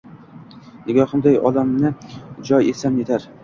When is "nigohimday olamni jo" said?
0.87-2.65